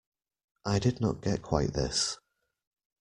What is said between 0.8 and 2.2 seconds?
not get quite this.